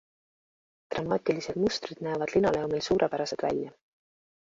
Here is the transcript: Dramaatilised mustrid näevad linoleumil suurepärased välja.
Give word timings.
Dramaatilised 0.95 1.61
mustrid 1.65 2.03
näevad 2.09 2.35
linoleumil 2.39 2.85
suurepärased 2.91 3.49
välja. 3.51 3.79